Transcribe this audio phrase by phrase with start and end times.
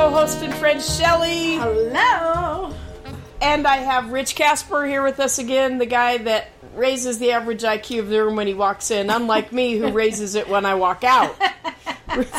[0.00, 1.56] co-host and friend Shelly.
[1.56, 2.74] Hello.
[3.42, 7.60] And I have Rich Casper here with us again, the guy that raises the average
[7.60, 10.74] IQ of the room when he walks in, unlike me who raises it when I
[10.74, 11.36] walk out.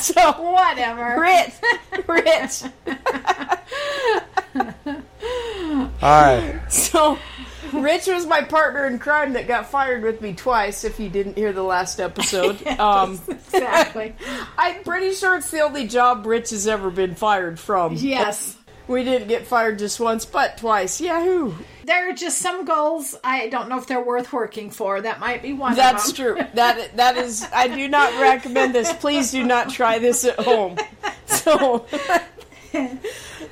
[0.01, 1.21] So, Whatever.
[1.21, 1.53] Rich,
[2.05, 2.63] Rich.
[6.01, 6.59] Hi.
[6.67, 7.17] So,
[7.91, 10.83] Rich was my partner in crime that got fired with me twice.
[10.83, 14.15] If you didn't hear the last episode, um, exactly.
[14.57, 17.95] I'm pretty sure it's the only job Rich has ever been fired from.
[17.95, 18.57] Yes.
[18.87, 20.99] We didn't get fired just once, but twice.
[20.99, 21.53] Yahoo!
[21.85, 24.99] There are just some goals I don't know if they're worth working for.
[24.99, 26.35] That might be one That's of them.
[26.35, 26.45] true.
[26.55, 27.47] That that is.
[27.53, 28.91] I do not recommend this.
[28.93, 30.77] Please do not try this at home.
[31.25, 31.85] So,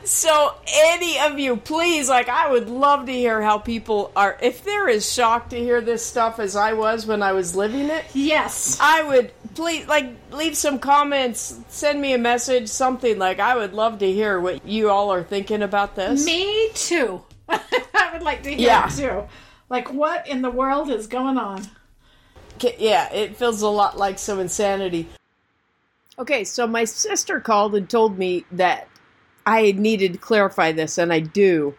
[0.04, 4.38] so any of you, please, like, I would love to hear how people are.
[4.42, 7.90] If they're as shocked to hear this stuff as I was when I was living
[7.90, 8.78] it, Yes.
[8.80, 13.40] I would please like leave some comments, send me a message, something like.
[13.40, 16.26] I would love to hear what you all are thinking about this.
[16.26, 17.22] Me too.
[17.50, 18.88] I would like to hear Yeah.
[18.88, 19.28] it too.
[19.70, 21.64] Like, what in the world is going on?
[22.78, 25.08] Yeah, it feels a lot like some insanity.
[26.18, 28.88] Okay, so my sister called and told me that
[29.50, 31.74] I needed to clarify this, and I do.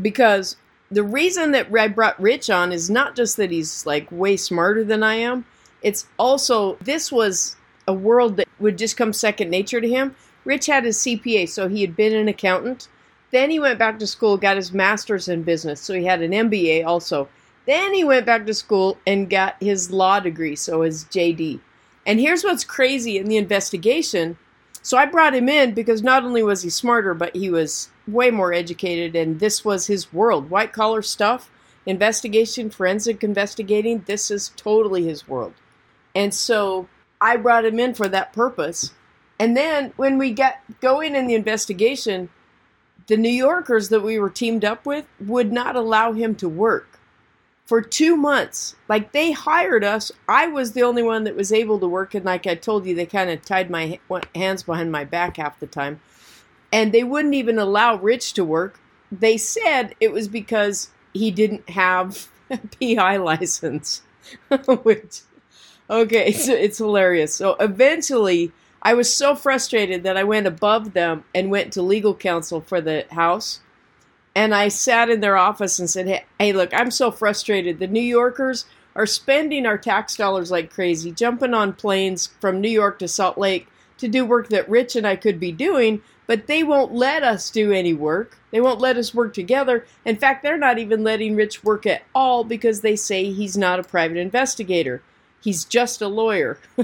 [0.00, 0.56] Because
[0.90, 4.84] the reason that I brought Rich on is not just that he's like way smarter
[4.84, 5.46] than I am,
[5.80, 7.56] it's also this was
[7.86, 10.14] a world that would just come second nature to him.
[10.44, 12.88] Rich had his CPA, so he had been an accountant.
[13.30, 16.32] Then he went back to school, got his master's in business, so he had an
[16.32, 17.28] MBA also.
[17.64, 21.60] Then he went back to school and got his law degree, so his JD.
[22.06, 24.38] And here's what's crazy in the investigation.
[24.82, 28.30] So I brought him in because not only was he smarter, but he was way
[28.30, 30.50] more educated, and this was his world.
[30.50, 31.50] White collar stuff,
[31.84, 35.54] investigation, forensic investigating, this is totally his world.
[36.14, 36.88] And so
[37.20, 38.92] I brought him in for that purpose.
[39.38, 42.28] And then when we got going in the investigation,
[43.06, 46.97] the New Yorkers that we were teamed up with would not allow him to work
[47.68, 48.74] for two months.
[48.88, 50.10] Like they hired us.
[50.26, 52.94] I was the only one that was able to work, and like I told you,
[52.94, 54.00] they kind of tied my
[54.34, 56.00] hands behind my back half the time.
[56.72, 58.80] And they wouldn't even allow Rich to work.
[59.12, 64.00] They said it was because he didn't have a PI license,
[64.82, 65.20] which
[65.90, 67.34] okay, so it's hilarious.
[67.34, 72.14] So eventually, I was so frustrated that I went above them and went to legal
[72.14, 73.60] counsel for the house.
[74.38, 77.80] And I sat in their office and said, hey, look, I'm so frustrated.
[77.80, 82.68] The New Yorkers are spending our tax dollars like crazy, jumping on planes from New
[82.68, 83.66] York to Salt Lake
[83.96, 87.50] to do work that Rich and I could be doing, but they won't let us
[87.50, 88.38] do any work.
[88.52, 89.84] They won't let us work together.
[90.04, 93.80] In fact, they're not even letting Rich work at all because they say he's not
[93.80, 95.02] a private investigator.
[95.40, 96.58] He's just a lawyer,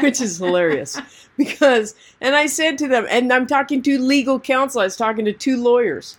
[0.00, 1.00] which is hilarious.
[1.36, 5.24] Because, and I said to them, and I'm talking to legal counsel, I was talking
[5.26, 6.18] to two lawyers,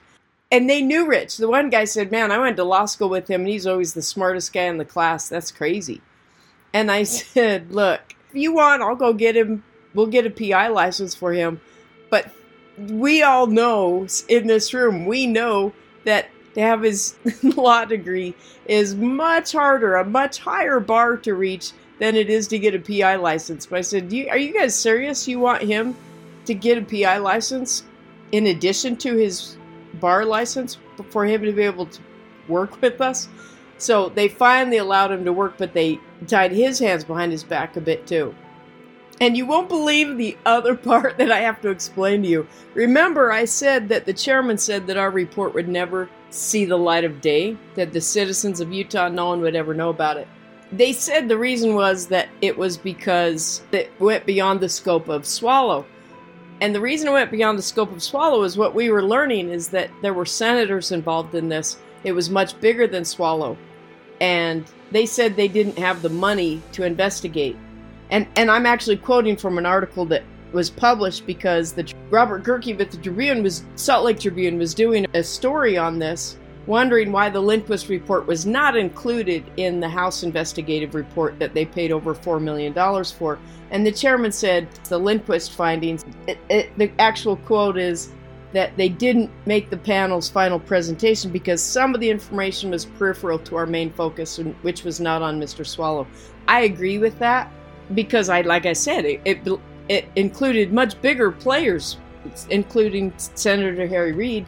[0.52, 1.38] and they knew Rich.
[1.38, 3.94] The one guy said, Man, I went to law school with him, and he's always
[3.94, 5.30] the smartest guy in the class.
[5.30, 6.02] That's crazy.
[6.74, 9.64] And I said, Look, if you want, I'll go get him,
[9.94, 11.62] we'll get a PI license for him.
[12.10, 12.32] But
[12.78, 15.74] we all know in this room, we know
[16.06, 18.36] that to have his law degree
[18.66, 22.80] is much harder, a much higher bar to reach than it is to get a
[22.80, 23.66] PI license.
[23.66, 25.28] But I said, you, Are you guys serious?
[25.28, 25.96] You want him
[26.46, 27.84] to get a PI license
[28.32, 29.58] in addition to his
[29.96, 30.78] bar license
[31.10, 32.00] for him to be able to
[32.48, 33.30] work with us?
[33.78, 37.76] So they finally allowed him to work, but they tied his hands behind his back
[37.78, 38.36] a bit too.
[39.20, 42.48] And you won't believe the other part that I have to explain to you.
[42.74, 47.04] Remember, I said that the chairman said that our report would never see the light
[47.04, 50.28] of day, that the citizens of Utah, no one would ever know about it.
[50.72, 55.26] They said the reason was that it was because it went beyond the scope of
[55.26, 55.86] Swallow.
[56.62, 59.50] And the reason it went beyond the scope of Swallow is what we were learning
[59.50, 61.78] is that there were senators involved in this.
[62.04, 63.58] It was much bigger than Swallow.
[64.22, 67.58] And they said they didn't have the money to investigate.
[68.10, 72.78] And and I'm actually quoting from an article that was published because the Robert Gehrke
[72.78, 76.38] with the Tribune was Salt Lake Tribune was doing a story on this,
[76.68, 81.66] wondering why the Lindquist report was not included in the House investigative report that they
[81.66, 83.40] paid over four million dollars for.
[83.72, 86.04] And the chairman said the Lindquist findings.
[86.28, 88.12] It, it, the actual quote is
[88.54, 93.40] that they didn't make the panel's final presentation because some of the information was peripheral
[93.40, 95.66] to our main focus, which was not on Mr.
[95.66, 96.06] Swallow.
[96.48, 97.50] I agree with that
[97.94, 99.44] because I, like I said, it, it
[99.92, 101.98] it included much bigger players,
[102.50, 104.46] including Senator Harry Reid,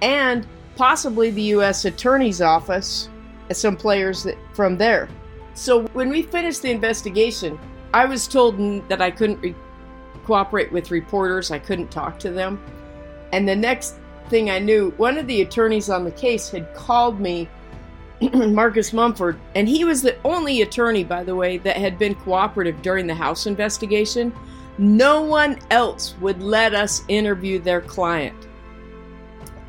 [0.00, 0.46] and
[0.76, 1.84] possibly the U.S.
[1.84, 3.10] Attorney's Office,
[3.48, 5.10] and some players that, from there.
[5.52, 7.58] So when we finished the investigation,
[7.92, 9.54] I was told that I couldn't
[10.24, 11.50] cooperate with reporters.
[11.50, 12.58] I couldn't talk to them.
[13.34, 13.96] And the next
[14.30, 17.46] thing I knew, one of the attorneys on the case had called me,
[18.32, 22.80] Marcus Mumford, and he was the only attorney, by the way, that had been cooperative
[22.80, 24.32] during the House investigation.
[24.78, 28.36] No one else would let us interview their client.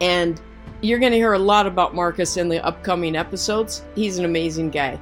[0.02, 0.40] And
[0.82, 3.84] you're going to hear a lot about Marcus in the upcoming episodes.
[3.96, 5.00] He's an amazing guy.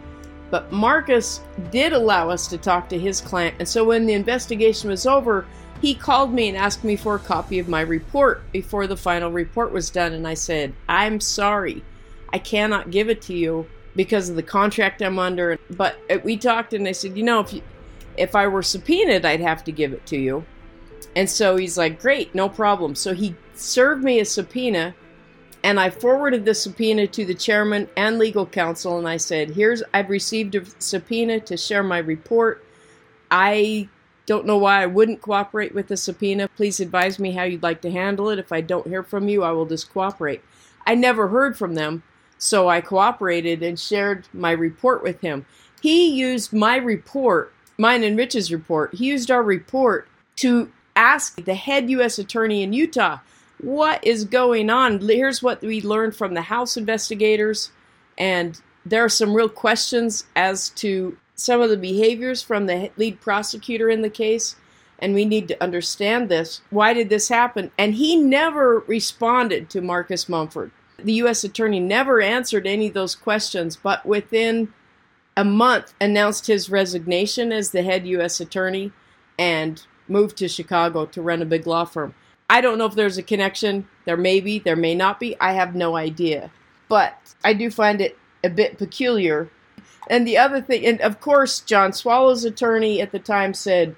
[0.49, 4.89] But Marcus did allow us to talk to his client, and so when the investigation
[4.89, 5.45] was over,
[5.81, 9.29] he called me and asked me for a copy of my report before the final
[9.29, 11.83] report was done, and I said, I'm sorry,
[12.31, 15.59] I cannot give it to you because of the contract I'm under.
[15.71, 17.61] But uh, we talked, and I said, you know, if you,
[18.17, 20.45] if I were subpoenaed, I'd have to give it to you.
[21.15, 22.95] And so he's like, great, no problem.
[22.95, 24.95] So he served me a subpoena
[25.63, 29.83] and I forwarded the subpoena to the chairman and legal counsel, and I said, "Here's
[29.93, 32.63] I've received a subpoena to share my report.
[33.29, 33.89] I
[34.25, 36.47] don't know why I wouldn't cooperate with the subpoena.
[36.55, 38.39] Please advise me how you'd like to handle it.
[38.39, 40.41] If I don't hear from you, I will just cooperate."
[40.85, 42.03] I never heard from them,
[42.37, 45.45] so I cooperated and shared my report with him.
[45.81, 48.95] He used my report, mine and Rich's report.
[48.95, 50.07] He used our report
[50.37, 52.17] to ask the head U.S.
[52.19, 53.19] attorney in Utah
[53.59, 54.99] what is going on?
[54.99, 57.71] Here's what we learned from the House investigators,
[58.17, 63.19] and there are some real questions as to some of the behaviors from the lead
[63.19, 64.55] prosecutor in the case,
[64.99, 66.61] and we need to understand this.
[66.69, 67.71] Why did this happen?
[67.77, 70.71] And he never responded to Marcus Mumford.
[70.97, 71.43] The U.S.
[71.43, 74.73] Attorney never answered any of those questions, but within
[75.37, 78.41] a month announced his resignation as the head U.S.
[78.41, 78.91] Attorney
[79.37, 82.15] and moved to Chicago to run a big law firm.
[82.49, 83.87] I don't know if there's a connection.
[84.05, 85.39] There may be, there may not be.
[85.39, 86.51] I have no idea.
[86.89, 89.49] But I do find it a bit peculiar.
[90.09, 93.95] And the other thing, and of course, John Swallow's attorney at the time said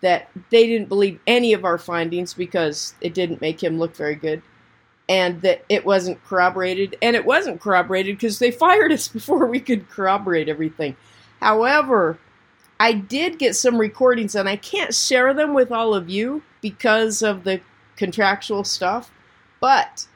[0.00, 4.14] that they didn't believe any of our findings because it didn't make him look very
[4.14, 4.42] good
[5.08, 6.96] and that it wasn't corroborated.
[7.00, 10.96] And it wasn't corroborated because they fired us before we could corroborate everything.
[11.40, 12.18] However,
[12.80, 17.22] I did get some recordings and I can't share them with all of you because
[17.22, 17.60] of the
[17.96, 19.10] contractual stuff.
[19.60, 20.06] But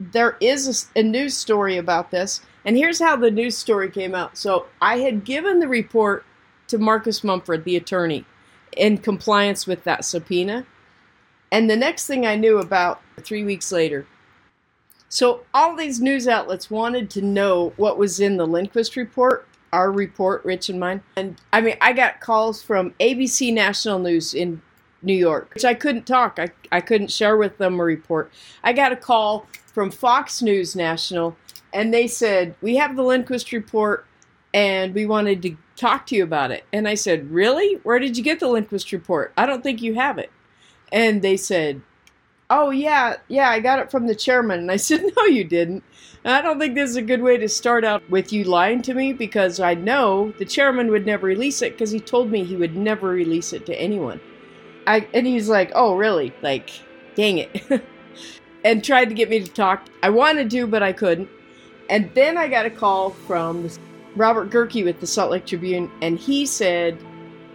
[0.00, 2.40] there is a, a, news story about this.
[2.64, 4.36] And here's how the news story came out.
[4.36, 6.24] So I had given the report
[6.68, 8.24] to Marcus Mumford, the attorney,
[8.76, 10.66] in compliance with that subpoena.
[11.52, 14.06] And the next thing I knew about three weeks later,
[15.16, 19.90] so all these news outlets wanted to know what was in the Lindquist report, our
[19.90, 21.02] report, Rich and mine.
[21.16, 24.60] And I mean, I got calls from ABC National News in
[25.00, 26.38] New York, which I couldn't talk.
[26.38, 28.30] I, I couldn't share with them a report.
[28.62, 31.34] I got a call from Fox News National,
[31.72, 34.04] and they said, We have the Lindquist report,
[34.52, 36.64] and we wanted to talk to you about it.
[36.74, 37.80] And I said, Really?
[37.84, 39.32] Where did you get the Lindquist report?
[39.38, 40.30] I don't think you have it.
[40.92, 41.80] And they said,
[42.48, 44.60] Oh, yeah, yeah, I got it from the chairman.
[44.60, 45.82] And I said, No, you didn't.
[46.24, 48.82] And I don't think this is a good way to start out with you lying
[48.82, 52.42] to me because I know the chairman would never release it because he told me
[52.42, 54.20] he would never release it to anyone.
[54.88, 56.32] I and he's like, "Oh, really?
[56.42, 56.70] Like,
[57.14, 57.62] dang it."
[58.64, 59.86] and tried to get me to talk.
[60.02, 61.28] I wanted to, but I couldn't.
[61.88, 63.70] And then I got a call from
[64.16, 66.98] Robert Gehrke with the Salt Lake Tribune, and he said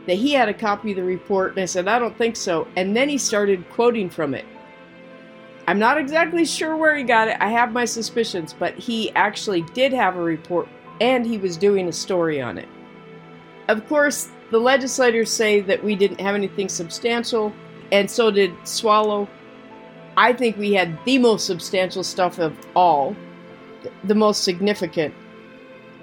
[0.05, 2.67] that he had a copy of the report, and I said, I don't think so.
[2.77, 4.45] And then he started quoting from it.
[5.71, 7.37] I'm not exactly sure where he got it.
[7.39, 10.67] I have my suspicions, but he actually did have a report,
[10.99, 12.67] and he was doing a story on it.
[13.69, 17.53] Of course, the legislators say that we didn't have anything substantial,
[17.93, 19.29] and so did Swallow.
[20.17, 23.15] I think we had the most substantial stuff of all,
[24.03, 25.13] the most significant.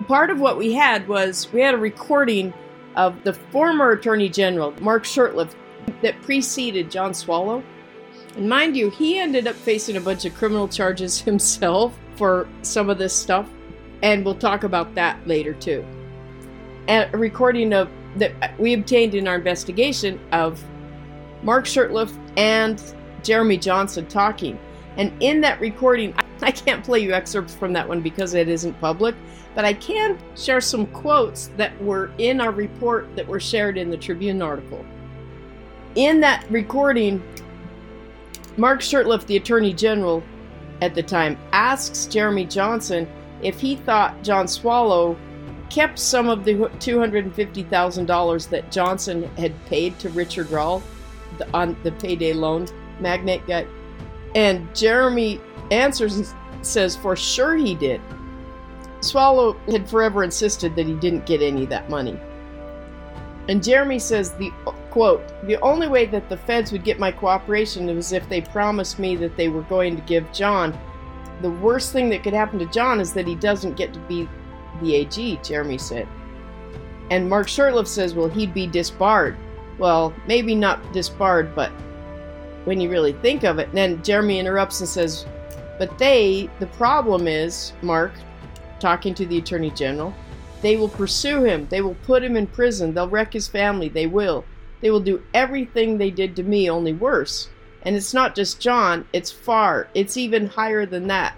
[0.06, 2.54] Part of what we had was we had a recording
[2.96, 5.54] of the former Attorney General, Mark Shurtleff,
[6.00, 7.62] that preceded John Swallow.
[8.38, 12.88] And mind you, he ended up facing a bunch of criminal charges himself for some
[12.88, 13.50] of this stuff,
[14.02, 15.84] and we'll talk about that later too.
[16.88, 20.62] A recording of that we obtained in our investigation of
[21.42, 22.80] Mark Shurtleff and
[23.24, 24.56] Jeremy Johnson talking.
[24.96, 28.80] And in that recording, I can't play you excerpts from that one because it isn't
[28.80, 29.16] public,
[29.56, 33.90] but I can share some quotes that were in our report that were shared in
[33.90, 34.86] the Tribune article.
[35.96, 37.20] In that recording,
[38.58, 40.22] Mark Shurtleff, the Attorney General
[40.82, 43.08] at the time, asks Jeremy Johnson
[43.40, 45.16] if he thought John Swallow
[45.70, 50.82] kept some of the $250,000 that Johnson had paid to Richard Rawle
[51.38, 52.66] the, on the payday loan
[52.98, 53.64] magnate guy.
[54.34, 58.00] And Jeremy answers and says, For sure he did.
[59.00, 62.18] Swallow had forever insisted that he didn't get any of that money.
[63.48, 64.52] And Jeremy says the
[64.90, 68.98] Quote, the only way that the feds would get my cooperation was if they promised
[68.98, 70.78] me that they were going to give John.
[71.42, 74.28] The worst thing that could happen to John is that he doesn't get to be
[74.80, 76.08] the AG, Jeremy said.
[77.10, 79.36] And Mark Shurtleff says, well, he'd be disbarred.
[79.78, 81.70] Well, maybe not disbarred, but
[82.64, 83.68] when you really think of it.
[83.68, 85.26] And then Jeremy interrupts and says,
[85.78, 88.12] but they, the problem is, Mark,
[88.80, 90.12] talking to the Attorney General,
[90.60, 91.66] they will pursue him.
[91.70, 92.92] They will put him in prison.
[92.92, 93.88] They'll wreck his family.
[93.88, 94.44] They will.
[94.80, 97.48] They will do everything they did to me, only worse.
[97.82, 99.88] And it's not just John, it's far.
[99.94, 101.34] It's even higher than that.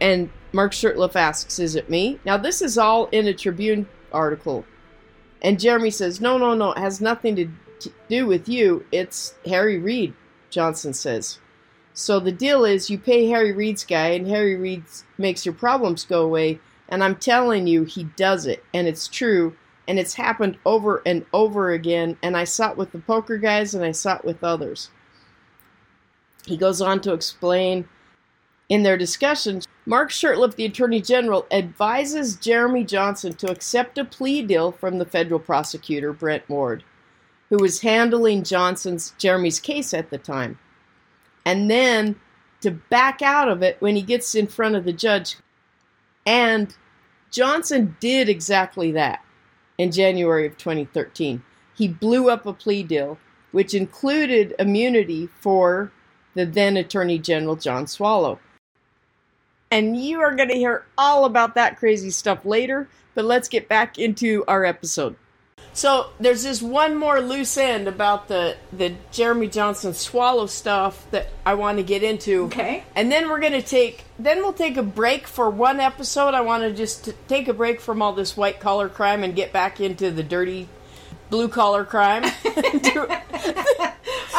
[0.00, 2.18] And Mark Shurtleff asks, Is it me?
[2.24, 4.64] Now, this is all in a Tribune article.
[5.42, 7.48] And Jeremy says, No, no, no, it has nothing to
[8.08, 8.84] do with you.
[8.92, 10.14] It's Harry Reid,
[10.50, 11.38] Johnson says.
[11.92, 14.84] So the deal is you pay Harry Reid's guy, and Harry Reid
[15.18, 16.60] makes your problems go away.
[16.88, 18.64] And I'm telling you, he does it.
[18.72, 19.56] And it's true
[19.88, 22.16] and it's happened over and over again.
[22.22, 24.90] And I saw it with the poker guys and I saw it with others.
[26.44, 27.88] He goes on to explain
[28.68, 34.42] in their discussions Mark Shurtleff, the Attorney General, advises Jeremy Johnson to accept a plea
[34.42, 36.84] deal from the federal prosecutor, Brent Ward,
[37.48, 40.58] who was handling Johnson's Jeremy's case at the time.
[41.46, 42.16] And then
[42.60, 45.36] to back out of it when he gets in front of the judge.
[46.26, 46.76] And
[47.30, 49.22] Johnson did exactly that
[49.78, 51.42] in January of 2013.
[51.74, 53.18] He blew up a plea deal
[53.52, 55.92] which included immunity for
[56.34, 58.38] the then Attorney General John Swallow.
[59.70, 63.68] And you are going to hear all about that crazy stuff later, but let's get
[63.68, 65.16] back into our episode.
[65.78, 71.28] So there's this one more loose end about the the Jeremy Johnson swallow stuff that
[71.46, 72.46] I want to get into.
[72.46, 72.82] Okay.
[72.96, 76.34] And then we're gonna take then we'll take a break for one episode.
[76.34, 79.52] I want to just take a break from all this white collar crime and get
[79.52, 80.68] back into the dirty
[81.30, 82.24] blue collar crime.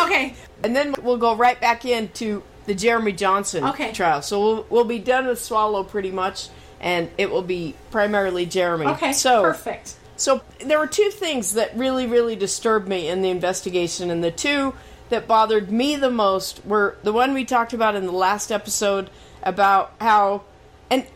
[0.01, 0.36] okay.
[0.62, 3.93] And then we'll go right back into the Jeremy Johnson okay.
[3.93, 4.22] trial.
[4.22, 6.50] So we'll we'll be done with Swallow pretty much,
[6.81, 8.88] and it will be primarily Jeremy.
[8.88, 9.13] Okay.
[9.13, 9.96] So perfect.
[10.19, 14.31] So there were two things that really, really disturbed me in the investigation, and the
[14.31, 14.75] two
[15.09, 19.09] that bothered me the most were the one we talked about in the last episode
[19.41, 20.43] about how,
[20.91, 21.07] and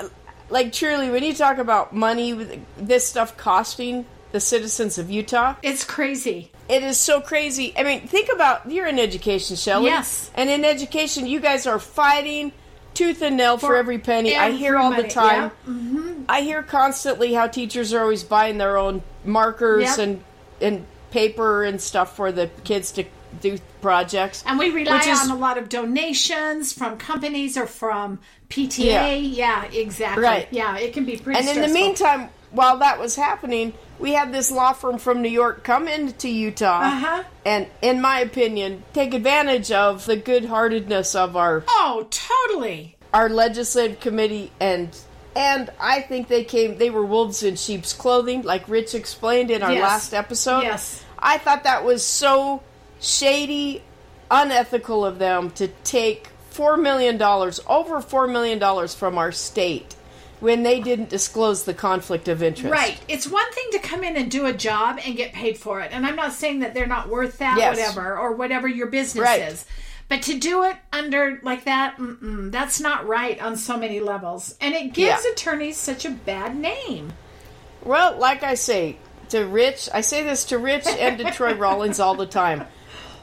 [0.49, 2.31] like truly, when you talk about money,
[2.77, 6.49] this stuff costing the citizens of Utah, it's crazy.
[6.69, 7.73] It is so crazy.
[7.77, 9.87] I mean, think about you're in education, Shelley.
[9.87, 10.31] Yes.
[10.33, 12.53] And in education, you guys are fighting
[12.93, 14.35] tooth and nail for, for every penny.
[14.35, 15.03] I hear all money.
[15.03, 15.51] the time.
[15.65, 15.73] Yeah.
[15.73, 16.23] Mm-hmm.
[16.29, 19.97] I hear constantly how teachers are always buying their own markers yep.
[19.99, 20.23] and
[20.61, 23.05] and paper and stuff for the kids to
[23.41, 24.43] do projects.
[24.45, 28.19] And we rely is, on a lot of donations from companies or from
[28.49, 28.85] PTA.
[28.85, 30.23] Yeah, yeah exactly.
[30.23, 30.47] Right.
[30.51, 31.63] Yeah, it can be pretty And stressful.
[31.63, 33.73] in the meantime, while that was happening,
[34.03, 37.23] we had this law firm from New York come into Utah uh-huh.
[37.45, 42.97] and, in my opinion, take advantage of the good heartedness of our Oh, totally.
[43.13, 44.89] Our legislative committee and
[45.37, 49.63] and I think they came they were wolves in sheep's clothing, like Rich explained in
[49.63, 49.81] our yes.
[49.81, 50.63] last episode.
[50.63, 51.05] Yes.
[51.17, 52.61] I thought that was so
[52.99, 53.83] shady,
[54.29, 59.95] unethical of them to take four million dollars, over four million dollars from our state
[60.43, 62.69] when they didn't disclose the conflict of interest.
[62.69, 62.99] Right.
[63.07, 65.93] It's one thing to come in and do a job and get paid for it.
[65.93, 67.77] And I'm not saying that they're not worth that, yes.
[67.77, 69.41] whatever, or whatever your business right.
[69.41, 69.65] is.
[70.09, 74.57] But to do it under like that, that's not right on so many levels.
[74.59, 75.31] And it gives yeah.
[75.31, 77.13] attorneys such a bad name.
[77.81, 78.97] Well, like I say
[79.29, 82.65] to Rich, I say this to Rich and to Troy Rawlings all the time.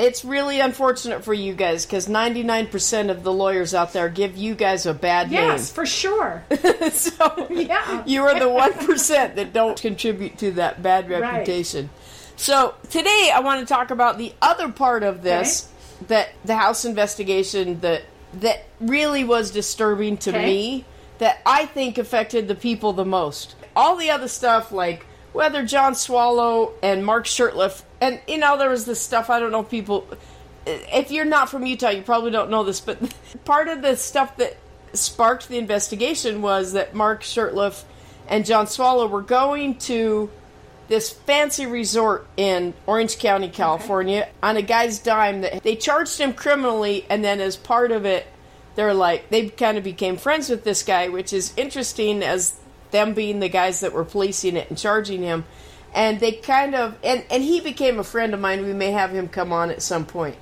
[0.00, 4.54] It's really unfortunate for you guys because 99% of the lawyers out there give you
[4.54, 5.50] guys a bad yes, name.
[5.50, 6.44] Yes, for sure.
[6.92, 8.02] so yeah.
[8.06, 11.86] you are the 1% that don't contribute to that bad reputation.
[11.86, 12.38] Right.
[12.40, 16.06] So today I want to talk about the other part of this okay.
[16.06, 20.46] that the House investigation that that really was disturbing to okay.
[20.46, 20.84] me
[21.18, 23.54] that I think affected the people the most.
[23.76, 25.04] All the other stuff like
[25.34, 29.52] whether John Swallow and Mark Shurtleff and you know there was this stuff I don't
[29.52, 30.06] know if people
[30.66, 32.98] if you're not from Utah you probably don't know this but
[33.44, 34.56] part of the stuff that
[34.92, 37.84] sparked the investigation was that Mark Shurtleff
[38.28, 40.30] and John Swallow were going to
[40.88, 44.30] this fancy resort in Orange County, California okay.
[44.42, 48.26] on a guy's dime that they charged him criminally and then as part of it
[48.74, 52.58] they're like they kind of became friends with this guy which is interesting as
[52.90, 55.44] them being the guys that were policing it and charging him
[55.94, 59.10] and they kind of and and he became a friend of mine we may have
[59.12, 60.36] him come on at some point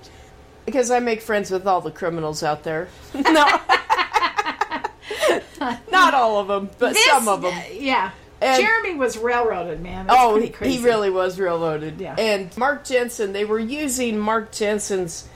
[0.67, 3.23] because i make friends with all the criminals out there no
[5.91, 10.07] not all of them but this, some of them yeah And- Jeremy was railroaded, man.
[10.07, 10.77] That's oh, pretty he, crazy.
[10.77, 12.01] he really was railroaded.
[12.01, 12.15] Yeah.
[12.17, 15.29] And Mark Jensen, they were using Mark Jensen's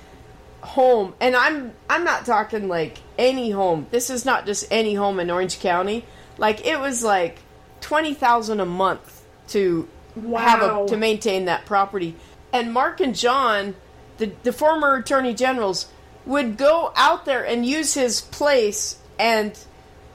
[0.60, 3.88] home, and I'm I'm not talking like any home.
[3.90, 6.04] This is not just any home in Orange County.
[6.38, 7.38] Like it was like
[7.80, 9.88] twenty thousand a month to
[10.36, 12.14] have a, to maintain that property.
[12.52, 13.74] And Mark and John,
[14.18, 15.88] the the former attorney generals,
[16.26, 19.58] would go out there and use his place, and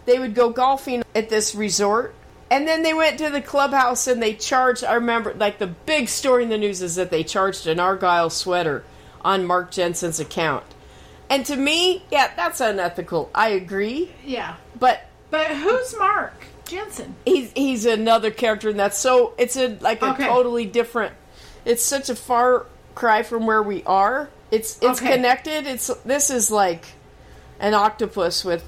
[0.05, 2.13] they would go golfing at this resort.
[2.49, 4.85] And then they went to the clubhouse and they charged.
[4.85, 8.29] I remember, like, the big story in the news is that they charged an Argyle
[8.29, 8.85] sweater
[9.21, 10.63] on Mark Jensen's account.
[11.29, 13.29] And to me, yeah, that's unethical.
[13.35, 14.13] I agree.
[14.23, 14.55] Yeah.
[14.79, 17.15] But But who's Mark Jensen?
[17.25, 20.25] he's he's another character and that's so it's a like a Okay.
[20.27, 21.13] totally different
[21.65, 25.13] it's such a far cry from where we are it's it's Okay.
[25.15, 26.85] connected it's this is like
[27.59, 28.63] an octopus with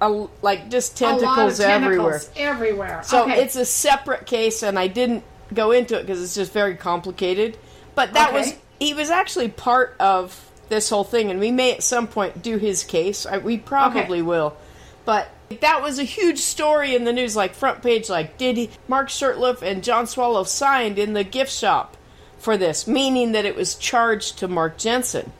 [0.00, 3.02] a, like just of tentacles everywhere everywhere.
[3.04, 3.42] so okay.
[3.42, 7.56] it's a separate case and i didn't go into it because it's just very complicated
[7.94, 11.82] but that was he was actually part of this whole thing and we may at
[11.82, 14.56] some point do his case I, we probably will
[15.04, 15.28] but
[15.60, 19.08] that was a huge story in the news like front page like did he, mark
[19.08, 21.96] shurtleff and john swallow signed in the gift shop
[22.38, 25.32] for this meaning that it was charged to mark jensen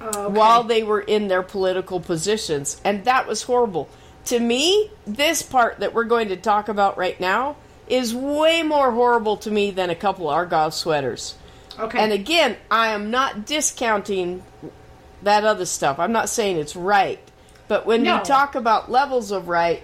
[0.00, 0.36] Oh, okay.
[0.38, 2.78] while they were in their political positions.
[2.84, 3.88] And that was horrible.
[4.26, 7.56] To me, this part that we're going to talk about right now
[7.88, 11.36] is way more horrible to me than a couple Argyle sweaters.
[11.78, 11.98] okay.
[11.98, 14.42] And again, I am not discounting
[15.22, 15.98] that other stuff.
[15.98, 17.20] I'm not saying it's right.
[17.68, 18.18] But when No.
[18.18, 19.82] we talk about levels of right,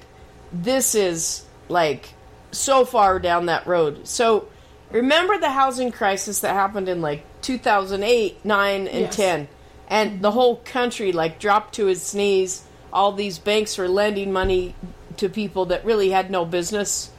[0.52, 2.10] this is like
[2.52, 4.06] so far down that road.
[4.08, 4.46] So
[4.90, 9.16] remember the housing crisis that happened in like 2008, 9 and Yes.
[9.16, 9.49] 10
[9.88, 12.62] and the whole country like dropped to its knees.
[12.92, 14.75] All these banks were lending money
[15.16, 17.10] to people that really had no business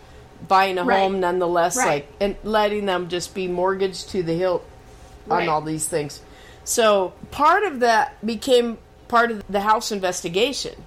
[0.47, 0.99] buying a Right.
[0.99, 1.85] home nonetheless Right.
[1.87, 4.63] like and letting them just be mortgaged to the hilt
[5.27, 5.43] Right.
[5.43, 6.19] on all these things.
[6.63, 8.77] So part of that became
[9.11, 10.83] part of the House investigation.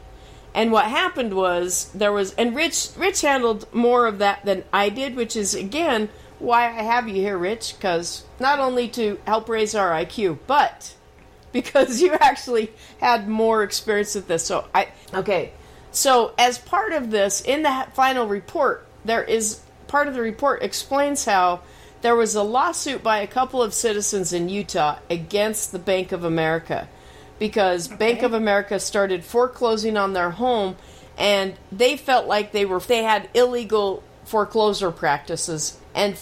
[0.55, 4.89] And what happened was there was and Rich Rich handled more of that than I
[4.89, 6.09] did, which is again
[6.39, 10.95] why I have you here, Rich, because not only to help raise our IQ, but
[11.53, 14.45] because you actually had more experience with this.
[14.45, 15.53] So I okay.
[15.93, 20.63] So as part of this, in the final report, there is part of the report
[20.63, 21.61] explains how
[22.01, 26.25] there was a lawsuit by a couple of citizens in Utah against the Bank of
[26.25, 26.89] America
[27.39, 30.77] because Bank of America started foreclosing on their home
[31.17, 36.17] and they felt like they were they had illegal foreclosure practices and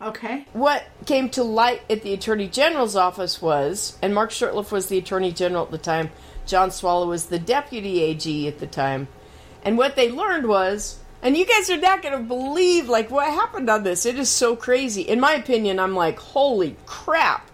[0.00, 0.46] okay.
[0.52, 4.98] what came to light at the Attorney General's office was, and Mark Shurtleff was the
[4.98, 6.10] Attorney General at the time,
[6.46, 9.08] John Swallow was the Deputy AG at the time,
[9.64, 13.26] and what they learned was, and you guys are not going to believe like what
[13.26, 14.06] happened on this.
[14.06, 15.02] It is so crazy.
[15.02, 17.47] In my opinion, I'm like, holy crap.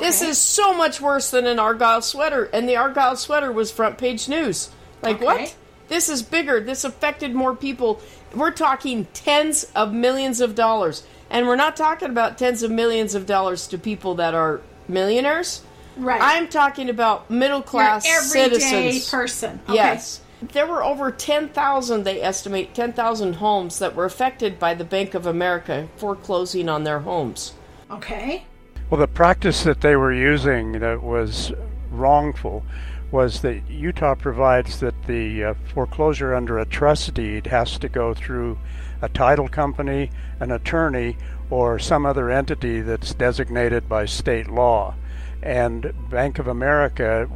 [0.00, 3.98] This is so much worse than an Argyle sweater, and the Argyle sweater was front
[3.98, 4.70] page news.
[5.02, 5.24] Like Okay.
[5.24, 5.54] what?
[5.88, 6.60] This is bigger.
[6.60, 8.00] This affected more people.
[8.34, 11.04] We're talking tens of millions of dollars.
[11.30, 15.62] And we're not talking about tens of millions of dollars to people that are millionaires.
[15.96, 16.20] Right.
[16.22, 19.08] I'm talking about middle class citizens.
[19.08, 19.60] person.
[19.68, 19.74] Okay.
[19.76, 20.20] Yes.
[20.42, 25.24] There were over 10,000, they estimate, 10,000 homes that were affected by the Bank of
[25.26, 27.54] America foreclosing on their homes.
[27.90, 28.44] Okay.
[28.88, 31.52] Well, the practice that they were using that was
[31.90, 32.64] wrongful
[33.10, 38.14] was that Utah provides that the uh, foreclosure under a trust deed has to go
[38.14, 38.58] through
[39.02, 41.16] a title company, an attorney,
[41.50, 44.94] or some other entity that's designated by state law.
[45.42, 47.28] And Bank of America,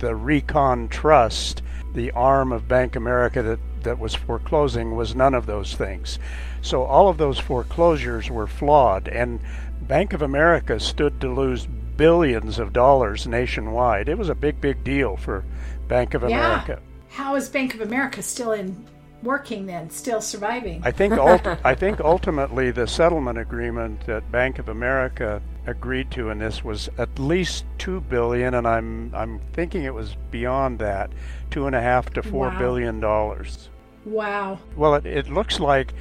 [0.00, 1.62] the Recon Trust,
[1.94, 6.18] the arm of Bank America that, that was foreclosing, was none of those things.
[6.62, 9.40] So all of those foreclosures were flawed, and
[9.82, 11.66] Bank of America stood to lose
[11.96, 14.08] billions of dollars nationwide.
[14.08, 15.44] It was a big, big deal for
[15.88, 16.80] Bank of America.
[17.08, 18.86] How is Bank of America still in
[19.22, 19.90] working then?
[19.90, 20.80] Still surviving?
[20.84, 26.30] I think ult- I think ultimately the settlement agreement that Bank of America agreed to
[26.30, 31.10] in this was at least two billion, and I'm I'm thinking it was beyond that,
[31.50, 32.58] two and a half to four Wow.
[32.58, 33.68] billion dollars.
[34.06, 34.58] wow.
[34.76, 35.92] Well, it, it looks like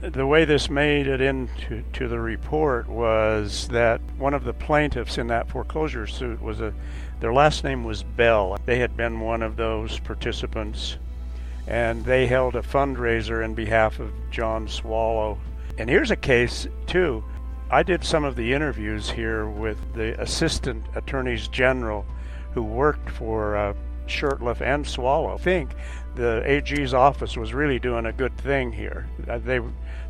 [0.00, 5.18] the way this made it into to the report was that one of the plaintiffs
[5.18, 6.72] in that foreclosure suit was a
[7.20, 8.58] their last name was Bell.
[8.66, 10.98] They had been one of those participants
[11.66, 15.38] and they held a fundraiser in behalf of John Swallow.
[15.78, 17.24] And here's a case too.
[17.70, 22.04] I did some of the interviews here with the assistant attorneys general
[22.52, 23.74] who worked for uh,
[24.06, 25.70] Shurtleff and Swallow think
[26.16, 29.06] the AG's office was really doing a good thing here.
[29.28, 29.58] Uh, they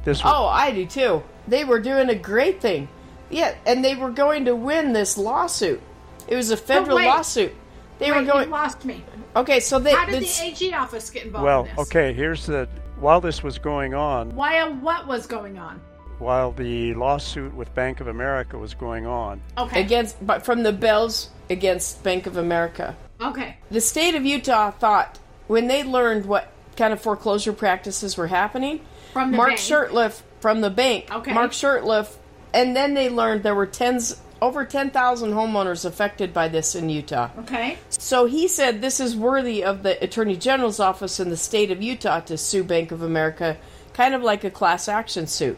[0.05, 1.23] this was, Oh, I do too.
[1.49, 2.89] They were doing a great thing.
[3.31, 5.81] Yeah, and they were going to win this lawsuit.
[6.29, 7.07] It was a federal wait.
[7.07, 7.55] lawsuit.
[7.99, 8.45] They Wait, were going.
[8.47, 9.05] you lost me.
[9.37, 9.93] Okay, so they.
[9.93, 11.79] How did the AG office get involved well, in this?
[11.87, 12.13] okay.
[12.13, 15.81] Here's the while this was going on, While what was going on?
[16.19, 19.81] while the lawsuit with Bank of America was going on, Okay.
[19.83, 22.97] against, but from the Bells against Bank of America.
[23.21, 23.57] Okay.
[23.71, 28.81] The state of Utah thought when they learned what kind of foreclosure practices were happening,
[29.13, 29.61] From Mark bank.
[29.61, 31.33] Shurtleff from the bank, Okay.
[31.33, 32.17] Mark Shurtleff,
[32.53, 37.31] and then they learned there were tens over 10,000 homeowners affected by this in Utah.
[37.41, 37.79] Okay.
[37.89, 41.83] So he said this is worthy of the Attorney General's office in the state of
[41.83, 43.57] Utah to sue Bank of America,
[43.95, 45.57] kind of like a class action suit.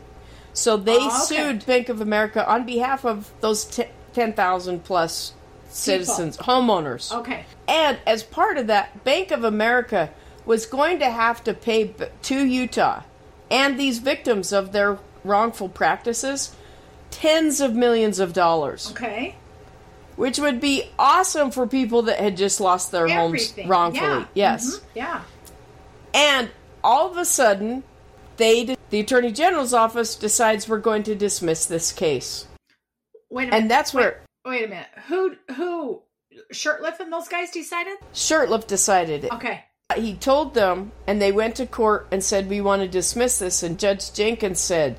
[0.52, 1.36] So they Oh, okay.
[1.36, 5.32] sued Bank of America on behalf of those te- 10,000 plus
[5.68, 7.12] citizens, homeowners.
[7.12, 7.44] Okay.
[7.68, 10.10] And as part of that, Bank of America
[10.44, 13.02] was going to have to pay to Utah
[13.50, 16.54] and these victims of their wrongful practices
[17.10, 19.34] tens of millions of dollars, Okay.
[20.16, 23.64] which would be awesome for people that had just lost their Everything.
[23.64, 24.06] homes wrongfully.
[24.08, 24.24] Yeah.
[24.34, 24.76] Yes.
[24.76, 24.80] Mhm.
[24.94, 25.20] Yeah.
[26.14, 26.50] And
[26.84, 27.82] all of a sudden,
[28.36, 32.46] they the Attorney General's office decides we're going to dismiss this case.
[33.30, 33.60] Wait a minute.
[33.62, 34.88] And that's where Wait a minute.
[35.08, 36.02] Who who
[36.52, 37.96] Shurtleff and those guys decided?
[38.12, 39.32] Shurtleff decided it.
[39.32, 39.64] Okay.
[39.96, 43.62] he told them and they went to court and said we want to dismiss this
[43.62, 44.98] and judge jenkins said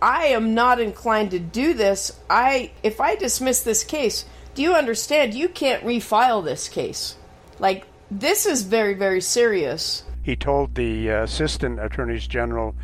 [0.00, 4.74] i am not inclined to do this i if i dismiss this case do you
[4.74, 7.16] understand you can't refile this case
[7.58, 12.74] like this is very very serious he told the uh, assistant attorneys general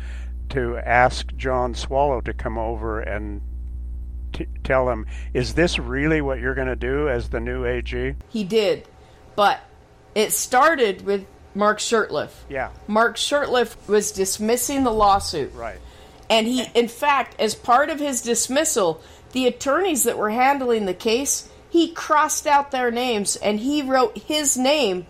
[0.49, 3.41] to ask John Swallow to come over and
[4.33, 8.15] t- tell him, "Is this really what you're going to do as the new AG?"
[8.29, 8.87] he did
[9.35, 9.61] but
[10.15, 15.79] it started with mark shurtleff Yeah, mark shurtleff was dismissing the lawsuit right.
[16.29, 19.01] And he, in fact, as part of his dismissal,
[19.33, 24.17] the attorneys that were handling the case, he crossed out their names and he wrote
[24.17, 25.05] his name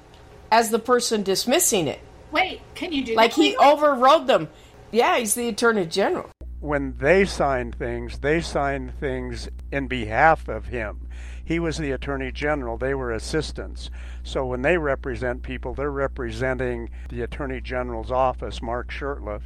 [0.51, 1.99] as the person dismissing it.
[2.31, 3.17] Wait, can you do that?
[3.17, 4.49] Like he overrode them.
[4.91, 6.29] Yeah, he's the attorney general.
[6.63, 11.09] When they signed things, they signed things in behalf of him.
[11.43, 13.89] He was the attorney general, they were assistants.
[14.23, 19.41] So when they represent people, they're representing the attorney general's office, Mark Shurtleff,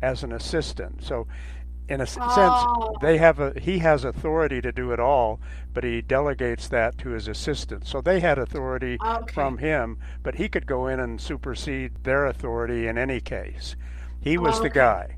[0.00, 1.04] as an assistant.
[1.04, 1.26] So
[1.86, 2.34] in a Oh.
[2.34, 5.40] sense, they have a he has authority to do it all,
[5.74, 7.86] but he delegates that to his assistant.
[7.86, 9.34] So they had authority Okay.
[9.34, 13.76] from him, but he could go in and supersede their authority in any case.
[14.18, 15.16] He was the guy.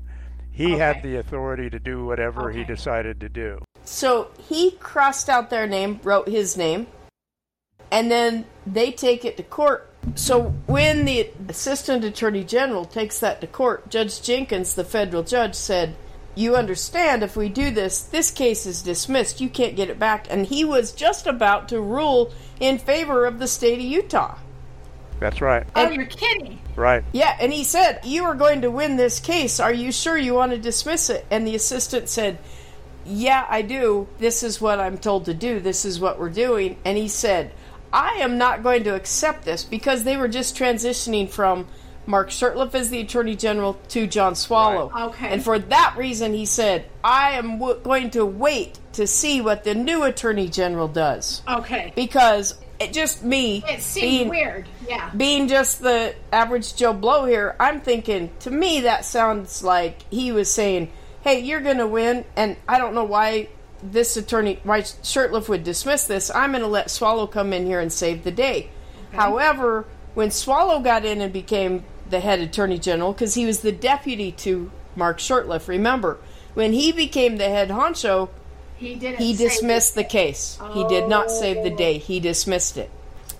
[0.57, 3.59] He had the authority to do whatever he decided to do.
[3.85, 6.87] So he crossed out their name, wrote his name,
[7.91, 9.93] and then they take it to court.
[10.15, 15.53] So when the assistant attorney general takes that to court, Judge Jenkins, the federal judge,
[15.53, 15.95] said,
[16.33, 19.39] You understand, if we do this, this case is dismissed.
[19.39, 20.25] You can't get it back.
[20.27, 24.37] And he was just about to rule in favor of the state of Utah.
[25.19, 25.65] That's right.
[25.75, 26.59] Oh, you're kidding.
[26.75, 27.03] Right.
[27.11, 29.59] Yeah, and he said, You are going to win this case.
[29.59, 31.25] Are you sure you want to dismiss it?
[31.31, 32.37] And the assistant said,
[33.05, 34.07] Yeah, I do.
[34.19, 35.59] This is what I'm told to do.
[35.59, 36.77] This is what we're doing.
[36.85, 37.51] And he said,
[37.91, 41.67] I am not going to accept this because they were just transitioning from
[42.05, 44.89] Mark Shurtleff as the Attorney General to John Swallow.
[44.89, 45.03] Right.
[45.05, 45.27] Okay.
[45.29, 49.63] And for that reason, he said, I am w- going to wait to see what
[49.63, 51.41] the new Attorney General does.
[51.47, 51.91] Okay.
[51.95, 54.67] Because it just me It seemed being weird.
[54.87, 55.09] Yeah.
[55.15, 60.31] being just the average Joe Blow here, I'm thinking to me that sounds like he
[60.31, 63.49] was saying, "Hey, you're going to win," and I don't know why
[63.83, 66.31] this attorney, why Shurtleff would dismiss this.
[66.33, 68.69] I'm going to let Swallow come in here and save the day.
[69.13, 73.71] However, when Swallow got in and became the head attorney general, because he was the
[73.71, 76.17] deputy to Mark Shurtleff, remember
[76.53, 78.29] when he became the head honcho,
[78.77, 79.19] He didn't.
[79.19, 80.11] he say dismissed the this.
[80.11, 80.59] case.
[80.73, 81.97] He did not save the day.
[81.97, 82.89] He dismissed it.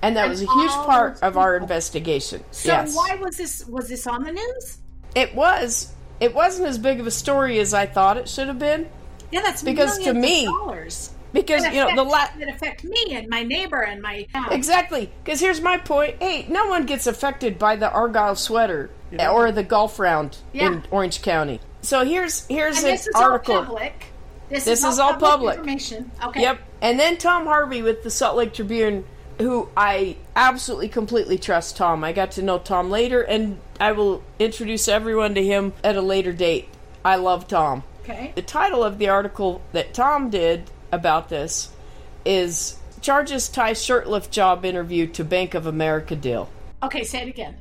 [0.01, 2.43] And that And was a huge part of our investigation.
[2.51, 2.95] So yes.
[2.95, 3.65] why was this?
[3.67, 4.77] Was this on the news?
[5.15, 5.93] It was.
[6.19, 8.89] It wasn't as big of a story as I thought it should have been.
[9.31, 11.11] Yeah, that's Because to me- dollars.
[11.33, 15.11] Because, That you know, the la- that affect me and my neighbor and my Exactly.
[15.23, 16.15] Because here's my point.
[16.19, 20.67] Hey, no one gets affected by the Argyle sweater or the golf round Yeah.
[20.67, 21.59] in Orange County.
[21.81, 23.55] So here's here's And an this is article.
[23.55, 24.05] all public.
[24.49, 25.55] This, This is all public.
[25.57, 26.11] information.
[26.23, 26.41] Okay.
[26.41, 26.59] Yep.
[26.81, 29.03] And then Tom Harvey with the Salt Lake Tribune,
[29.39, 32.03] who I absolutely completely trust Tom.
[32.03, 36.01] I got to know Tom later, and I will introduce everyone to him at a
[36.01, 36.69] later date.
[37.03, 37.83] I love Tom.
[38.03, 38.31] Okay.
[38.35, 41.69] The title of the article that Tom did about this
[42.23, 46.49] is charges tie Shurtleff job interview to Bank of America deal.
[46.83, 47.57] Okay, say it again.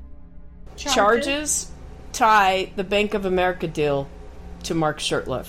[0.76, 1.70] Charges, charges
[2.12, 4.08] tie the Bank of America deal
[4.64, 5.48] to Mark Shurtleff.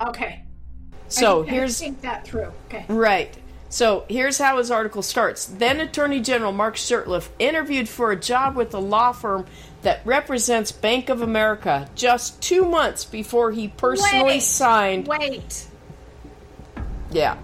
[0.00, 0.44] Okay.
[1.08, 2.52] So I here's think that through.
[2.66, 2.84] Okay.
[2.88, 3.36] Right.
[3.70, 5.44] So here's how his article starts.
[5.46, 9.46] Then Attorney General Mark Shurtleff interviewed for a job with a law firm
[9.82, 15.06] that represents Bank of America just two months before he personally wait, signed.
[15.06, 15.66] Wait.
[17.10, 17.36] Yeah.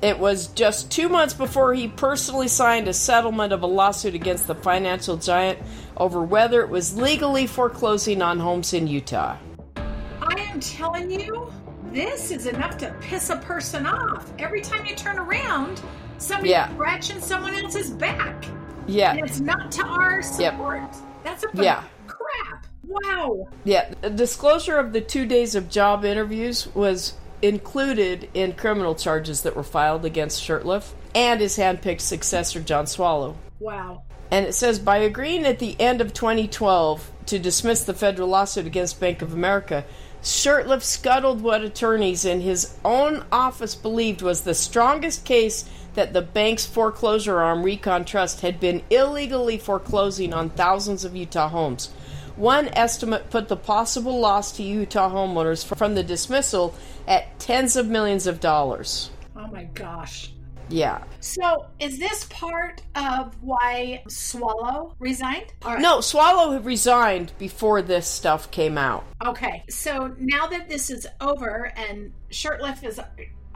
[0.00, 4.46] It was just two months before he personally signed a settlement of a lawsuit against
[4.46, 5.58] the financial giant
[5.96, 9.36] over whether it was legally foreclosing on homes in Utah.
[9.76, 11.52] I am telling you,
[11.92, 14.30] this is enough to piss a person off.
[14.38, 15.82] Every time you turn around,
[16.18, 16.72] somebody's yeah.
[16.74, 18.44] scratching someone else's back.
[18.86, 19.12] Yeah.
[19.12, 20.80] And it's not to our support.
[20.80, 20.96] Yep.
[21.24, 21.84] That's a yeah.
[22.06, 22.66] crap.
[22.84, 23.48] Wow.
[23.64, 23.92] Yeah.
[24.00, 29.54] The disclosure of the two days of job interviews was included in criminal charges that
[29.54, 33.36] were filed against Shurtleff and his handpicked successor, John Swallow.
[33.60, 34.02] Wow.
[34.30, 38.66] And it says by agreeing at the end of 2012 to dismiss the federal lawsuit
[38.66, 39.84] against Bank of America,
[40.22, 46.22] Shurtleff scuttled what attorneys in his own office believed was the strongest case that the
[46.22, 51.90] bank's foreclosure arm, Recon Trust, had been illegally foreclosing on thousands of Utah homes.
[52.36, 56.74] One estimate put the possible loss to Utah homeowners from the dismissal
[57.06, 59.10] at tens of millions of dollars.
[59.36, 60.32] Oh my gosh.
[60.70, 61.02] Yeah.
[61.20, 65.52] So, is this part of why Swallow resigned?
[65.78, 69.04] No, Swallow resigned before this stuff came out.
[69.24, 69.64] Okay.
[69.68, 73.00] So, now that this is over and Shurtleff has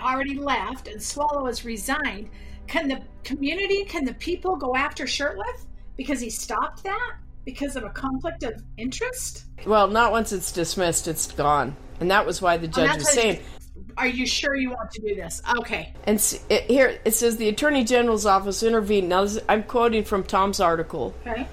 [0.01, 2.31] already left and Swallow has resigned,
[2.67, 7.17] can the community, can the people go after Shurtleff because he stopped that?
[7.45, 9.47] Because of a conflict of interest?
[9.67, 11.77] Well, not once it's dismissed, it's gone.
[11.99, 13.41] And that was why the oh, judge was saying,
[13.97, 15.43] are you sure you want to do this?
[15.59, 15.93] Okay.
[16.05, 19.09] And it, here it says the Attorney General's office intervened.
[19.09, 21.15] Now is, I'm quoting from Tom's article.
[21.27, 21.47] Okay.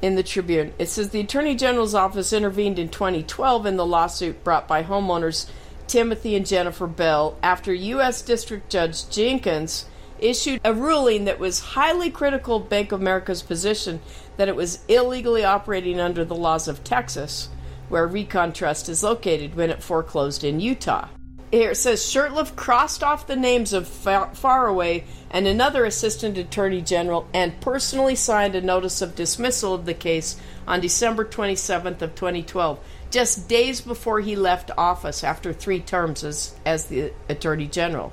[0.00, 4.44] In the Tribune, it says the Attorney General's office intervened in 2012 in the lawsuit
[4.44, 5.50] brought by homeowners
[5.88, 8.22] Timothy and Jennifer Bell after U.S.
[8.22, 9.86] District Judge Jenkins
[10.20, 14.00] issued a ruling that was highly critical of Bank of America's position
[14.36, 17.48] that it was illegally operating under the laws of Texas,
[17.88, 21.08] where Recon Trust is located, when it foreclosed in Utah.
[21.50, 27.26] Here it says Shurtleff crossed off the names of Faraway and another assistant attorney general
[27.32, 32.78] and personally signed a notice of dismissal of the case on December 27th of 2012,
[33.10, 38.12] just days before he left office after three terms as, as the attorney general.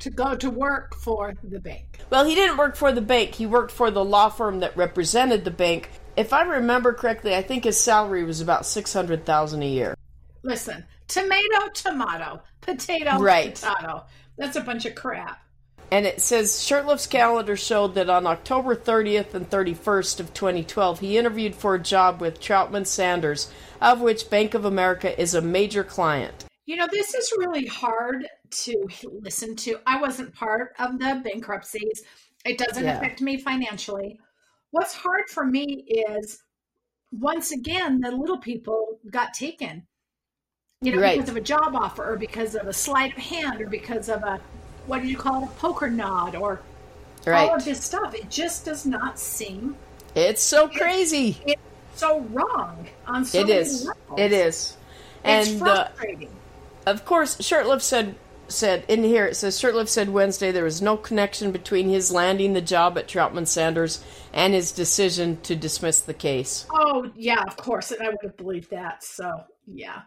[0.00, 2.00] To go to work for the bank.
[2.10, 3.34] Well, he didn't work for the bank.
[3.34, 5.88] He worked for the law firm that represented the bank.
[6.16, 9.94] If I remember correctly, I think his salary was about 600,000 a year.
[10.42, 13.54] Listen, tomato, tomato, potato, right.
[13.54, 14.04] potato.
[14.38, 15.42] That's a bunch of crap.
[15.92, 21.18] And it says Shurtleff's calendar showed that on October 30th and 31st of 2012, he
[21.18, 25.82] interviewed for a job with Troutman Sanders, of which Bank of America is a major
[25.82, 26.44] client.
[26.66, 29.80] You know, this is really hard to listen to.
[29.84, 32.04] I wasn't part of the bankruptcies.
[32.44, 32.98] It doesn't yeah.
[32.98, 34.20] affect me financially.
[34.70, 36.40] What's hard for me is
[37.10, 39.88] once again, the little people got taken
[40.82, 41.18] you know, right.
[41.18, 44.22] because of a job offer or because of a sleight of hand or because of
[44.22, 44.40] a
[44.86, 46.62] what do you call it, a poker nod or
[47.26, 47.50] right.
[47.50, 48.14] all of this stuff.
[48.14, 49.76] It just does not seem.
[50.14, 51.38] It's so crazy.
[51.46, 51.60] It's,
[51.94, 53.84] so wrong on so it is.
[53.84, 54.20] Levels.
[54.20, 54.76] It is.
[55.22, 56.28] And it's uh, frustrating.
[56.86, 58.14] Uh, of course, Shurtleff said
[58.48, 62.54] said in here it says Shurtleff said Wednesday there was no connection between his landing
[62.54, 66.64] the job at Troutman Sanders and his decision to dismiss the case.
[66.70, 69.04] Oh yeah, of course, and I would have believed that.
[69.04, 70.02] So yeah.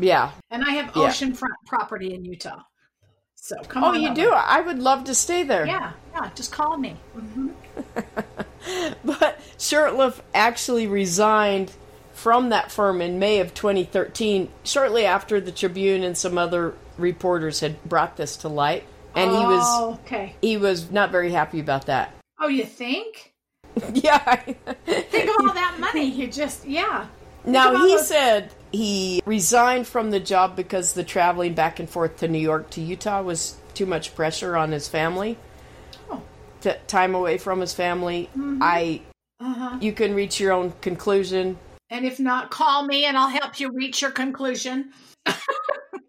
[0.00, 0.32] Yeah.
[0.50, 1.68] And I have oceanfront yeah.
[1.68, 2.62] property in Utah.
[3.34, 3.96] So come oh, on.
[3.96, 4.14] Oh, you over.
[4.14, 4.32] do?
[4.32, 5.66] I would love to stay there.
[5.66, 6.30] Yeah, yeah.
[6.34, 6.96] Just call me.
[7.16, 7.48] Mm-hmm.
[9.04, 11.72] but Shurtleff actually resigned
[12.12, 17.60] from that firm in May of 2013, shortly after the Tribune and some other reporters
[17.60, 18.84] had brought this to light,
[19.14, 20.34] and oh, he was okay.
[20.42, 22.14] He was not very happy about that.
[22.38, 23.32] Oh, you think?
[23.94, 24.36] yeah.
[24.36, 26.04] think of all that money.
[26.04, 27.06] You just yeah.
[27.44, 32.28] Now he said he resigned from the job because the traveling back and forth to
[32.28, 35.38] New York to Utah was too much pressure on his family.
[36.10, 36.22] Oh.
[36.62, 38.28] To, time away from his family.
[38.36, 38.62] Mm-hmm.
[38.62, 39.02] I.
[39.40, 39.78] Uh-huh.
[39.80, 41.58] You can reach your own conclusion.
[41.88, 44.92] And if not, call me and I'll help you reach your conclusion.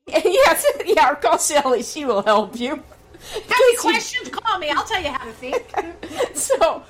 [0.08, 1.82] yes, yeah, or call Sally.
[1.82, 2.76] She will help you.
[2.76, 4.30] Have any questions?
[4.30, 4.70] Call me.
[4.70, 5.63] I'll tell you how to think.
[6.36, 6.84] so,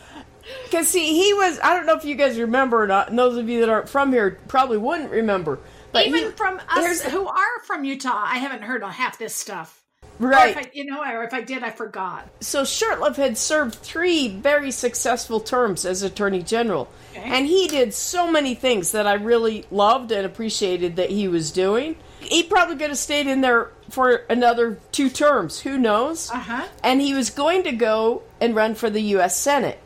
[0.64, 1.60] because see, he was.
[1.60, 3.10] I don't know if you guys remember or not.
[3.10, 5.60] And those of you that aren't from here probably wouldn't remember.
[5.92, 9.36] But Even he, from us who are from Utah, I haven't heard of half this
[9.36, 9.82] stuff.
[10.20, 10.56] Right.
[10.56, 12.30] I, you know, or if I did, I forgot.
[12.42, 16.88] So Shurtleff had served three very successful terms as Attorney General.
[17.12, 17.22] Okay.
[17.24, 21.52] And he did so many things that I really loved and appreciated that he was
[21.52, 21.96] doing.
[22.20, 25.62] He probably could have stayed in there for another two terms.
[25.62, 26.30] Who knows?
[26.30, 26.68] Uh-huh.
[26.84, 29.36] And he was going to go and run for the U.S.
[29.36, 29.80] Senate.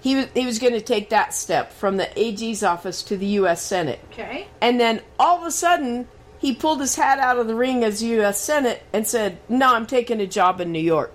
[0.00, 3.26] He was, he was going to take that step from the AG's office to the
[3.26, 3.60] U.S.
[3.62, 4.00] Senate.
[4.12, 4.46] Okay.
[4.60, 6.06] And then all of a sudden,
[6.38, 8.40] he pulled his hat out of the ring as U.S.
[8.40, 11.12] Senate and said, "No, I'm taking a job in New York."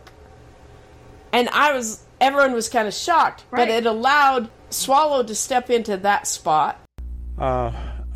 [1.31, 3.67] And I was, everyone was kind of shocked, Right.
[3.67, 6.79] but it allowed Swallow to step into that spot.
[7.39, 7.71] Uh,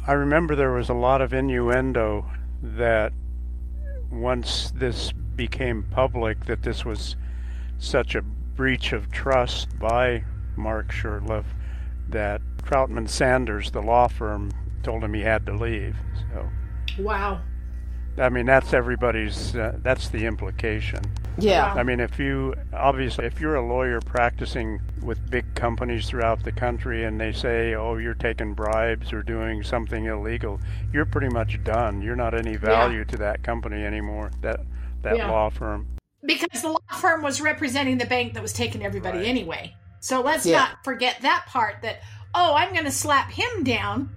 [0.06, 2.26] I remember there was a lot of innuendo
[2.62, 3.14] that
[4.12, 7.16] once this became public, that this was
[7.80, 10.24] such a breach of trust by
[10.58, 11.46] Mark Shurtleff
[12.10, 14.52] that Troutman Sanders, the law firm,
[14.84, 15.96] told him he had to leave.
[16.34, 16.50] So,
[17.04, 17.42] Wow.
[18.20, 21.02] I mean, that's everybody's, uh, that's the implication.
[21.38, 26.44] Yeah, I mean, if you obviously, if you're a lawyer practicing with big companies throughout
[26.44, 30.60] the country and they say, oh, you're taking bribes or doing something illegal,
[30.92, 32.02] you're pretty much done.
[32.02, 34.62] You're not any value to that company anymore, that,
[35.04, 35.30] that Yeah.
[35.30, 35.86] law firm.
[36.26, 39.28] Because the law firm was representing the bank that was taking everybody Right.
[39.28, 39.76] anyway.
[40.00, 40.60] So let's Yeah.
[40.60, 42.02] not forget that part that,
[42.34, 44.10] oh, I'm going to slap him down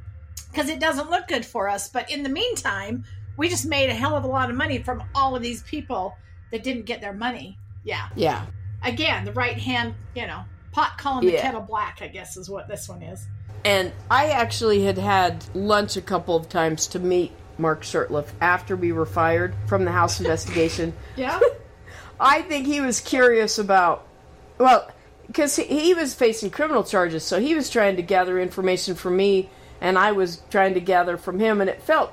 [0.51, 1.89] because it doesn't look good for us.
[1.89, 3.05] But in the meantime,
[3.37, 6.17] we just made a hell of a lot of money from all of these people
[6.53, 7.59] that didn't get their money.
[7.85, 8.09] Yeah.
[8.15, 8.47] yeah.
[8.83, 11.43] Again, the right hand, you know, pot calling the Yeah.
[11.43, 13.27] kettle black, I guess is what this one is.
[13.65, 18.75] And I actually had had lunch a couple of times to meet Mark Shurtleff after
[18.77, 20.95] we were fired from the House investigation.
[21.17, 21.39] Yeah.
[22.21, 24.07] I think he was curious about,
[24.59, 24.91] well,
[25.31, 29.17] because he, he was facing criminal charges, so he was trying to gather information from
[29.17, 29.49] me,
[29.81, 32.13] and I was trying to gather from him, and it felt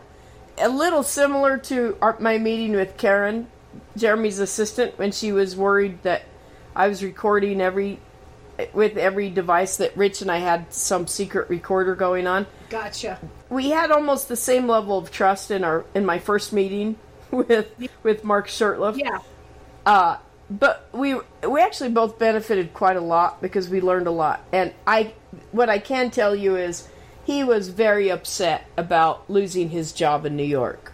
[0.59, 3.47] a little similar to our, my meeting with Karen,
[3.95, 6.23] Jeremy's assistant, when she was worried that
[6.75, 7.99] I was recording every
[8.73, 13.19] with every device that Rich and I had some secret recorder going on gotcha.
[13.49, 16.95] we had almost the same level of trust in our in my first meeting
[17.31, 17.67] with
[18.03, 18.97] with Mark Shurtleff.
[18.97, 19.19] Yeah.
[19.85, 20.17] Uh,
[20.49, 21.15] but we
[21.47, 24.43] we actually both benefited quite a lot because we learned a lot.
[24.51, 25.13] And I
[25.51, 26.87] what I can tell you is
[27.25, 30.93] he was very upset about losing his job in New York.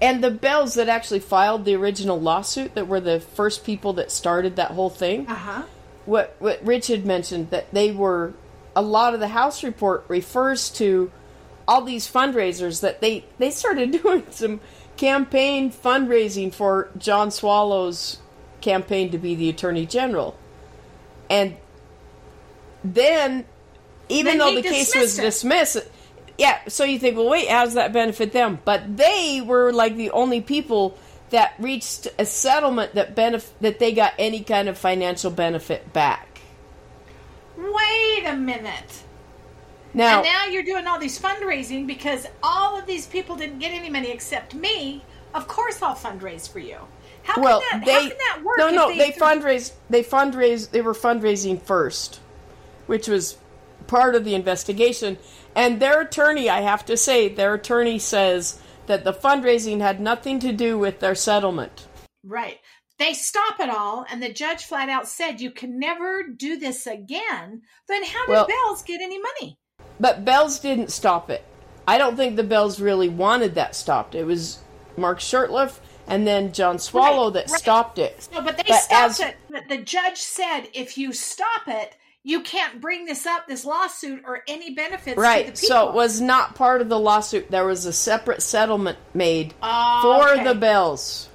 [0.00, 4.10] And the Bells that actually filed the original lawsuit that were the first people that
[4.10, 5.62] started that whole thing Uh huh.
[6.04, 8.32] what what Rich had mentioned that they were
[8.76, 11.12] a lot of the House report refers to
[11.68, 14.60] all these fundraisers that they they started doing some
[14.96, 18.18] campaign fundraising for John Swallow's
[18.64, 20.36] campaign to be the Attorney General,
[21.28, 21.56] and
[22.82, 23.44] then
[24.08, 25.90] even Then though the case was dismissed dismissed.
[26.36, 28.58] Yeah, so you think, well, wait, how does that benefit them?
[28.64, 30.98] But they were like the only people
[31.30, 36.40] that reached a settlement that benef- that they got any kind of financial benefit back.
[37.56, 39.02] Wait a minute.
[39.94, 43.72] Now, and now you're doing all these fundraising because all of these people didn't get
[43.72, 45.04] any money except me.
[45.34, 46.78] Of course, I'll fundraise for you.
[47.24, 48.58] How well, can that, they how can that work?
[48.58, 49.72] no, no, they, threw- fundraised.
[49.90, 50.70] They fundraised.
[50.70, 52.20] They were fundraising first,
[52.86, 53.38] which was
[53.86, 55.18] part of the investigation.
[55.56, 60.38] And their attorney, I have to say, their attorney says that the fundraising had nothing
[60.40, 61.86] to do with their settlement.
[62.22, 62.58] Right.
[62.98, 66.86] They stop it all, and the judge flat out said, "You can never do this
[66.86, 69.58] again." Then how did Well- Bells get any money?
[69.98, 71.44] But Bells didn't stop it.
[71.86, 74.14] I don't think the Bells really wanted that stopped.
[74.14, 74.58] It was
[74.96, 77.60] Mark Shurtleff and then John Swallow Right, that right.
[77.60, 78.28] stopped it.
[78.32, 79.36] No, but they But stopped as- it.
[79.50, 84.22] But the judge said, if you stop it, you can't bring this up, this lawsuit,
[84.26, 85.58] or any benefits to the Right.
[85.58, 87.50] So it was not part of the lawsuit.
[87.50, 90.44] There was a separate settlement made Oh, for okay.
[90.44, 91.28] the Bells.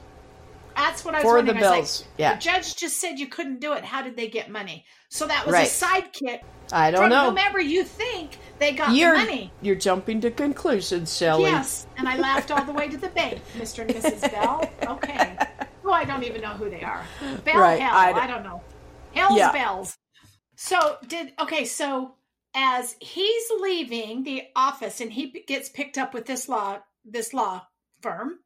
[0.76, 1.60] That's what I was For wondering.
[1.60, 2.34] the I Bells, like, yeah.
[2.36, 3.84] The judge just said you couldn't do it.
[3.84, 4.86] How did they get money?
[5.10, 5.68] So that was Right.
[5.68, 6.40] a sidekick
[6.72, 7.26] I don't from know.
[7.30, 9.54] whomever you think they got You're the money.
[9.62, 11.44] you're jumping to conclusions, Shelley.
[11.44, 13.80] Yes, and I laughed all the way to the bank, Mr.
[13.82, 14.32] and Mrs.
[14.32, 14.70] Bell.
[14.88, 15.38] Okay.
[15.86, 17.04] Oh, I don't even know who they are.
[17.46, 18.62] Bell Right, Hell, I I don't- don't, know.
[19.14, 19.52] Hell's Yeah.
[19.52, 19.98] Bells.
[20.56, 22.16] So did okay, so
[22.54, 27.66] as he's leaving the office and he gets picked up with this law this law
[28.02, 28.40] firm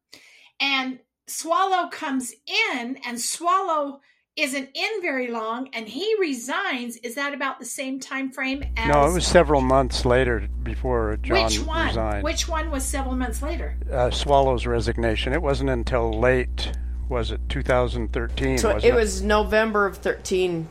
[0.60, 4.00] and Swallow comes in and Swallow
[4.36, 8.88] isn't in very long and he resigns is that about the same time frame as
[8.92, 12.24] No, it was several months later before John which one resigned.
[12.24, 15.32] which one was several months later uh, Swallow's resignation.
[15.32, 16.72] It wasn't until late,
[17.08, 18.58] was it 2013?
[18.58, 20.68] So wasn't it was November of 13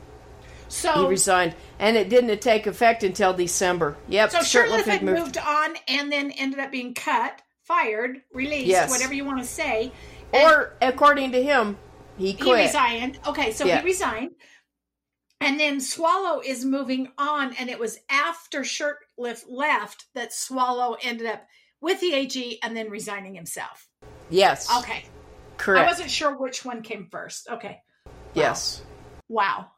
[0.67, 3.95] so he resigned and it didn't take effect until December.
[4.09, 4.31] Yep.
[4.31, 5.37] So Shurtleff Shurtleff had moved.
[5.37, 8.89] on and then ended up being cut, fired, released, Yes.
[8.89, 9.91] whatever you want to say.
[10.33, 11.77] And- Or according to him,
[12.17, 12.45] He quit.
[12.45, 13.19] He resigned.
[13.27, 13.79] Okay, so yeah.
[13.79, 14.31] he resigned.
[15.41, 21.27] And then Swallow is moving on, and it was after Shurtleff left that Swallow ended
[21.27, 21.45] up
[21.81, 23.89] with the AG and then resigning himself.
[24.29, 24.73] Yes.
[24.79, 25.05] Okay.
[25.57, 25.85] Correct.
[25.85, 27.49] I wasn't sure which one came first.
[27.49, 27.81] Okay.
[28.05, 28.11] Wow.
[28.33, 28.81] Yes.
[29.27, 29.71] Wow.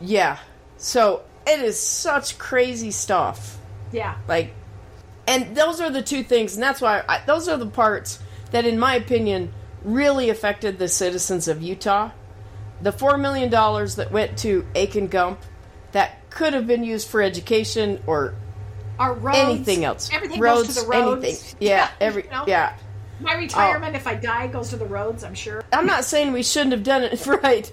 [0.00, 0.38] Yeah.
[0.78, 3.58] So it is such crazy stuff.
[3.92, 4.16] Yeah.
[4.26, 4.54] Like,
[5.26, 8.20] and those are the two things, and that's why I, those are the parts
[8.52, 9.52] that, in my opinion,
[9.86, 12.10] really affected the citizens of Utah.
[12.82, 15.40] The $4 million that went to Akin Gump
[15.92, 18.34] that could have been used for education or
[18.98, 20.10] Our roads, anything else.
[20.12, 21.24] Everything roads, goes to the roads.
[21.24, 21.56] anything.
[21.60, 22.44] Yeah, yeah every you know?
[22.46, 22.76] yeah.
[23.20, 23.38] My oh.
[23.38, 23.96] retirement, oh.
[23.96, 25.24] if I die, goes to the roads.
[25.24, 25.62] I'm sure.
[25.72, 27.72] I'm not saying we shouldn't have done it right.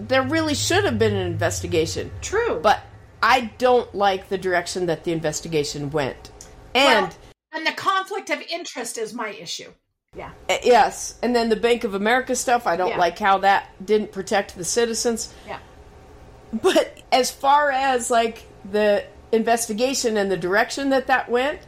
[0.00, 2.10] there really should have been an investigation.
[2.20, 2.80] True, but
[3.22, 6.32] I don't like the direction that the investigation went,
[6.74, 7.16] and well,
[7.52, 9.70] and the conflict of interest is my issue.
[10.16, 10.32] Yeah.
[10.48, 12.66] Uh, yes, and then the Bank of America stuff.
[12.66, 12.98] I don't yeah.
[12.98, 15.32] like how that didn't protect the citizens.
[15.46, 15.60] Yeah.
[16.52, 21.60] But as far as like the investigation and the direction that that went,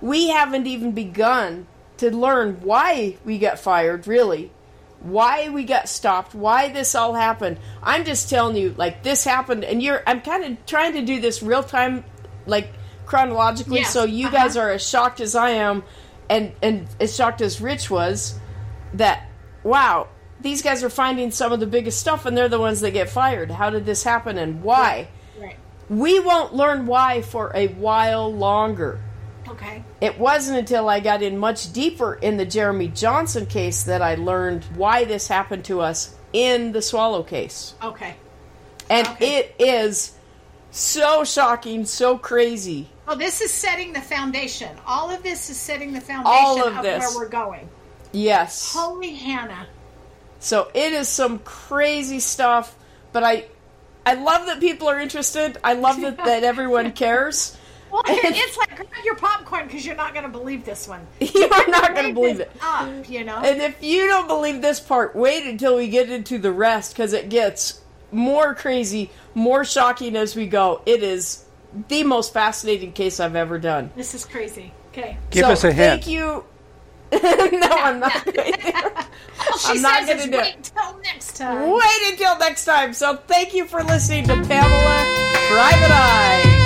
[0.00, 1.66] we haven't even begun
[1.96, 4.06] to learn why we got fired.
[4.06, 4.52] Really,
[5.00, 7.58] why we got stopped, why this all happened.
[7.82, 10.04] I'm just telling you, like this happened, and you're.
[10.06, 12.04] I'm kind of trying to do this real time,
[12.46, 12.72] like
[13.04, 13.92] chronologically, yes.
[13.92, 14.36] so you uh-huh.
[14.36, 15.82] guys are as shocked as I am
[16.30, 18.38] and and as shocked as Rich was
[18.94, 19.28] that
[19.62, 20.08] wow
[20.42, 23.10] these guys are finding some of the biggest stuff and they're the ones that get
[23.10, 23.50] fired.
[23.50, 25.08] How did this happen and why?
[25.38, 25.42] Right.
[25.42, 25.56] right.
[25.88, 29.00] We won't learn why for a while longer.
[29.48, 29.84] Okay.
[30.00, 34.14] It wasn't until I got in much deeper in the Jeremy Johnson case that I
[34.14, 37.74] learned why this happened to us in the Swallow case.
[37.82, 38.14] Okay.
[38.88, 39.38] And okay.
[39.38, 40.14] it is
[40.70, 42.88] so shocking, so crazy.
[43.10, 44.68] Oh, this is setting the foundation.
[44.86, 47.68] All of this is setting the foundation of, of where we're going.
[48.12, 48.72] Yes.
[48.72, 49.66] Holy Hannah.
[50.38, 52.76] So it is some crazy stuff,
[53.12, 53.46] but I
[54.06, 55.58] I love that people are interested.
[55.64, 57.56] I love that, that everyone cares.
[57.90, 61.04] Well, it's like grab your popcorn because you're not going to believe this one.
[61.18, 62.52] You are not going to believe it.
[62.62, 63.38] Up, you know.
[63.38, 67.12] And if you don't believe this part, wait until we get into the rest because
[67.12, 67.80] it gets
[68.12, 70.82] more crazy, more shocking as we go.
[70.86, 71.44] It is
[71.88, 73.90] the most fascinating case I've ever done.
[73.96, 74.72] This is crazy.
[74.92, 75.18] Okay.
[75.30, 76.04] Give so, us a hint.
[76.04, 76.44] Thank you.
[77.12, 79.06] no, I'm not going to.
[79.64, 81.70] I'm not going to do wait until next time.
[81.70, 82.92] Wait until next time.
[82.92, 85.04] So thank you for listening to Pamela
[85.48, 86.59] Private Eye.